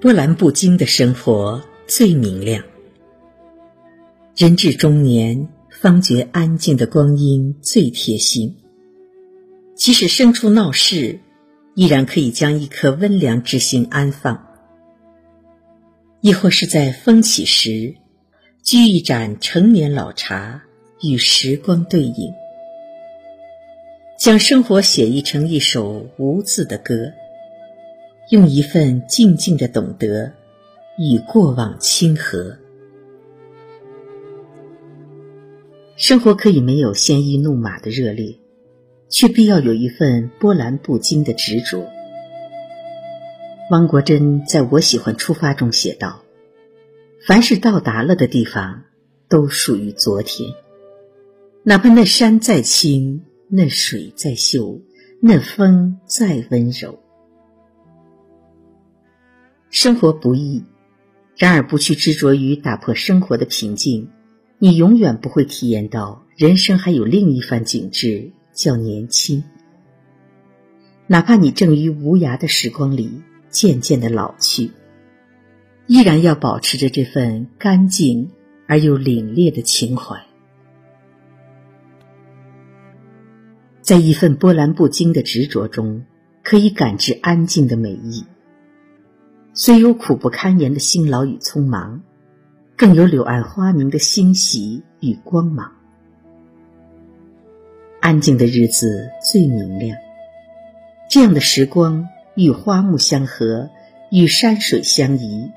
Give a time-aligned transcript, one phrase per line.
[0.00, 2.64] 波澜不惊的生活最明亮。
[4.34, 8.56] 人至中年，方觉安静的光阴最贴心。
[9.74, 11.20] 即使身处闹市，
[11.74, 14.46] 依然可以将一颗温良之心安放。
[16.22, 17.94] 亦或是在风起时，
[18.64, 20.62] 掬一盏陈年老茶，
[21.02, 22.32] 与时光对饮，
[24.18, 27.12] 将生活写意成一首无字的歌，
[28.30, 30.32] 用一份静静的懂得，
[30.96, 32.56] 与过往亲和。
[35.96, 38.36] 生活可以没有鲜衣怒马的热烈，
[39.08, 41.84] 却必要有一份波澜不惊的执着。
[43.72, 46.22] 汪国真在我喜欢出发中写道
[47.26, 48.84] ：“凡是到达了的地方，
[49.28, 50.50] 都属于昨天。
[51.64, 54.80] 哪怕那山再青，那水再秀，
[55.20, 57.00] 那风再温柔。
[59.70, 60.64] 生活不易，
[61.36, 64.10] 然而不去执着于打破生活的平静，
[64.58, 69.42] 你永远不会体验到人生还有另一番景致，叫年轻。
[71.06, 74.70] 哪怕你正于无涯的时光里。”渐渐的老去，
[75.88, 78.30] 依然要保持着这份干净
[78.68, 80.24] 而又凛冽的情怀，
[83.80, 86.04] 在一份波澜不惊的执着中，
[86.44, 88.24] 可以感知安静的美意。
[89.52, 92.02] 虽有苦不堪言的辛劳与匆忙，
[92.76, 95.72] 更有柳暗花明的欣喜与光芒。
[98.00, 99.96] 安静的日子最明亮，
[101.10, 102.08] 这样的时光。
[102.36, 103.68] 与花木相合，
[104.10, 105.50] 与山水相宜，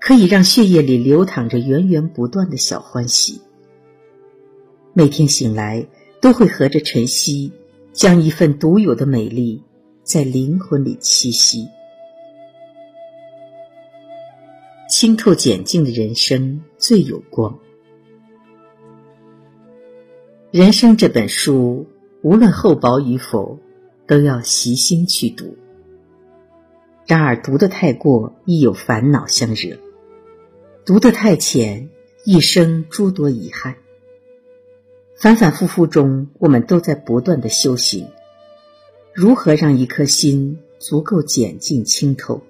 [0.00, 3.40] 可以让血液里流淌着源源不断的小欢喜。
[4.92, 5.86] 每天醒来，
[6.20, 7.52] 都会和着晨曦，
[7.92, 9.62] 将一份独有的美丽
[10.02, 11.68] 在灵魂里栖息。
[14.88, 17.58] 清透简净的人生最有光。
[20.50, 21.86] 人生这本书，
[22.22, 23.58] 无论厚薄与否，
[24.06, 25.58] 都要悉心去读。
[27.06, 29.76] 然而，读得太过，亦有烦恼相惹；
[30.86, 31.90] 读得太浅，
[32.24, 33.76] 一生诸多遗憾。
[35.16, 38.08] 反反复复中，我们都在不断的修行。
[39.12, 42.40] 如何让一颗心足够简净清透，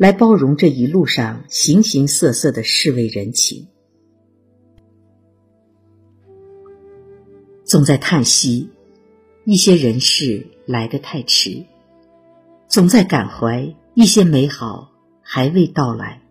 [0.00, 3.68] 来包容这一路上形形色色的世味人情？
[7.64, 8.70] 总在叹息，
[9.44, 11.66] 一些人事来得太迟。
[12.66, 14.90] 总在感怀一些美好
[15.20, 16.22] 还未到来，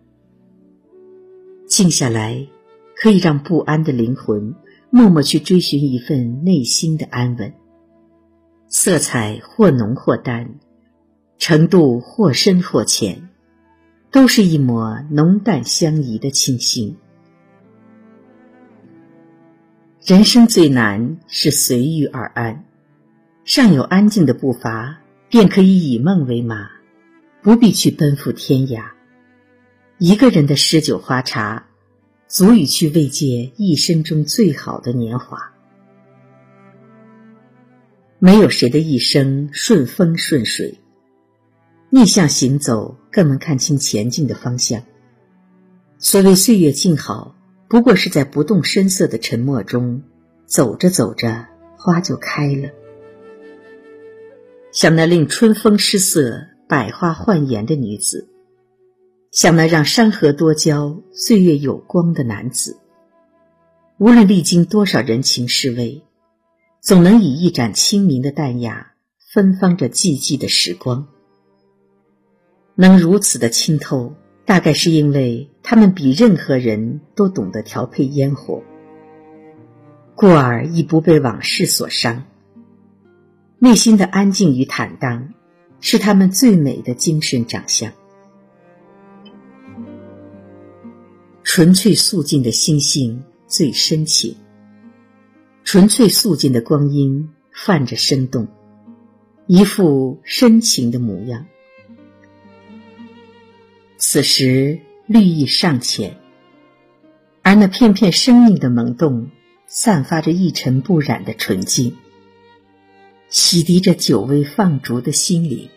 [1.68, 2.48] 静下来，
[2.96, 4.52] 可以让不安的灵魂
[4.90, 7.54] 默默去追寻一份内心的安稳。
[8.66, 10.58] 色彩或浓或淡，
[11.38, 13.29] 程度或深或浅，
[14.10, 16.96] 都是一抹浓淡相宜的清新。
[20.04, 22.64] 人生最难是随遇而安，
[23.44, 24.98] 尚有安静的步伐。
[25.32, 26.68] 便可以以梦为马，
[27.40, 28.82] 不必去奔赴天涯。
[29.96, 31.68] 一个人的诗酒花茶，
[32.26, 35.52] 足以去慰藉一生中最好的年华。
[38.18, 40.79] 没有谁的一生顺风顺水，
[41.90, 44.82] 逆向行走更能看清前进的方向。
[45.98, 47.34] 所谓岁月静好，
[47.68, 50.02] 不过是在不动声色的沉默中，
[50.46, 51.46] 走着走着，
[51.76, 52.70] 花就开了。
[54.72, 58.28] 像那令春风失色、百花焕颜的女子，
[59.32, 62.78] 像那让山河多娇、岁月有光的男子。
[63.98, 66.02] 无论历经多少人情世味，
[66.80, 68.92] 总能以一盏清明的淡雅，
[69.34, 71.08] 芬芳着寂寂的时光。
[72.80, 74.14] 能如此的清透，
[74.46, 78.62] 大概是因为他们比任何人都懂得调配烟火，
[80.14, 82.24] 故而亦不被往事所伤。
[83.58, 85.34] 内心的安静与坦荡，
[85.82, 87.92] 是他们最美的精神长相。
[91.42, 94.34] 纯粹素净的心性最深情，
[95.64, 98.48] 纯粹素净的光阴泛着生动，
[99.46, 101.44] 一副深情的模样。
[104.12, 106.16] 此时绿意尚浅，
[107.42, 109.30] 而那片片生命的萌动，
[109.68, 111.96] 散发着一尘不染的纯净。
[113.28, 115.68] 洗涤着久未放逐的心灵。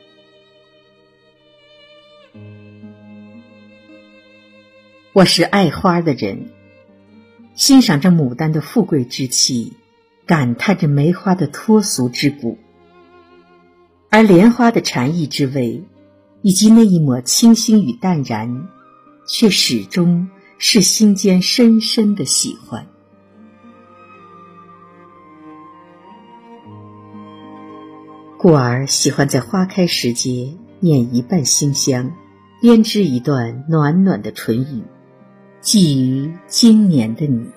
[5.14, 6.50] 我是爱花的人，
[7.54, 9.74] 欣赏着牡丹的富贵之气，
[10.26, 12.58] 感叹着梅花的脱俗之骨，
[14.10, 15.84] 而莲花的禅意之味，
[16.44, 18.68] 以及那一抹清新与淡然，
[19.26, 22.86] 却始终是心间深深的喜欢。
[28.38, 32.12] 故而喜欢在花开时节念一半馨香，
[32.62, 34.84] 编织一段暖暖的唇语，
[35.62, 37.48] 寄于今年的你。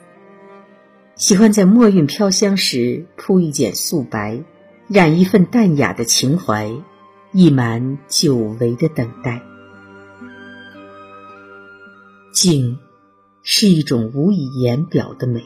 [1.16, 4.44] 喜欢在墨韵飘香时铺一剪素白，
[4.86, 6.70] 染一份淡雅的情怀，
[7.38, 9.42] 溢满久违的等待。
[12.32, 12.78] 静，
[13.42, 15.44] 是一种无以言表的美，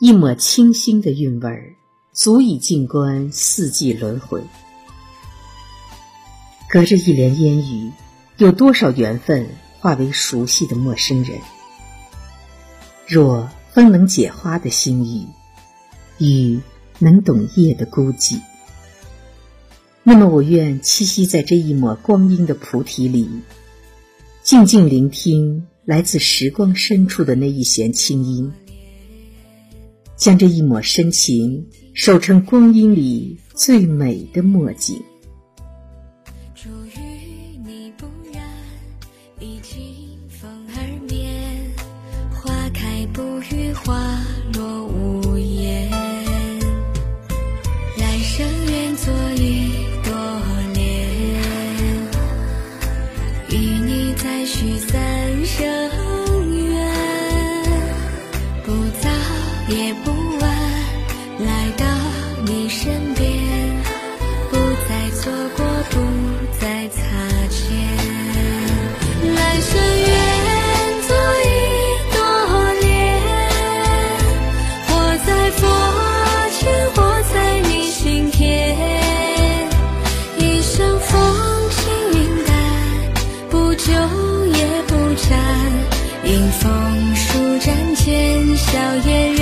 [0.00, 1.74] 一抹清新的韵味儿。
[2.12, 4.40] 足以静观四季轮回，
[6.68, 7.90] 隔着一帘烟雨，
[8.36, 9.48] 有多少缘分
[9.80, 11.38] 化为熟悉的陌生人？
[13.08, 15.26] 若风能解花的心语，
[16.18, 16.60] 雨
[16.98, 18.38] 能懂夜的孤寂，
[20.06, 23.26] 那么我愿栖息在这一抹光阴的菩提里，
[24.42, 28.52] 静静聆听来自时光深处的那一弦清音，
[30.16, 31.66] 将这一抹深情。
[31.96, 35.00] 守成光阴里最美的墨景。
[36.52, 38.42] 祝与你不染，
[39.38, 41.32] 已经风儿眠。
[42.32, 43.22] 花开不
[43.54, 44.20] 语，花
[54.22, 55.64] 再续三生
[56.54, 56.72] 缘，
[58.64, 58.72] 不
[59.02, 59.08] 早
[59.68, 60.42] 也不晚，
[61.40, 61.84] 来到
[62.46, 63.24] 你身边，
[64.50, 64.56] 不
[64.88, 65.96] 再错过，不
[66.60, 67.00] 再擦
[67.50, 67.62] 肩。
[69.34, 70.12] 来生愿
[71.06, 71.10] 做
[71.40, 71.46] 一
[72.14, 72.16] 朵
[72.80, 72.84] 莲，
[74.86, 74.90] 活
[75.26, 75.83] 在佛。
[88.74, 89.33] 笑靥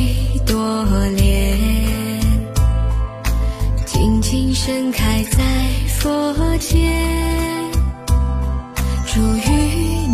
[0.00, 0.86] 一朵
[1.16, 1.58] 莲，
[3.84, 5.38] 静静盛开在
[5.88, 7.04] 佛前。
[9.06, 9.50] 祝与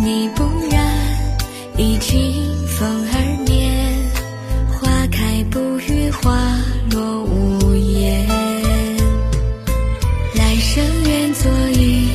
[0.03, 0.77] 你不染，
[1.77, 2.33] 已经
[2.67, 3.71] 风儿眠。
[4.73, 6.35] 花开不语，花
[6.91, 8.27] 落无言。
[10.35, 12.09] 来生愿做一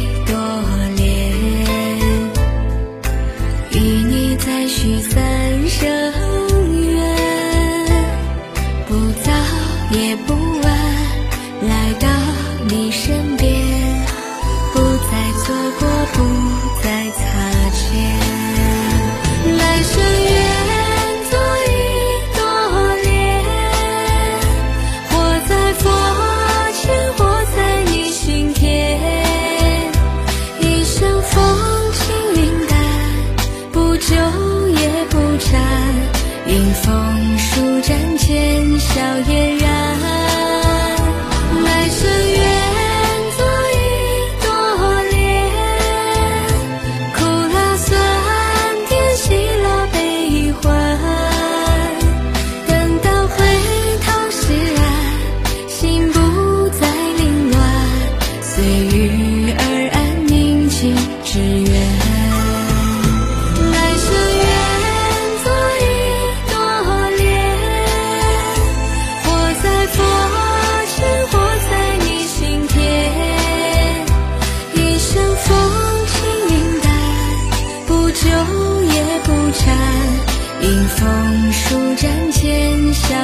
[81.03, 83.17] 迎风舒展，浅笑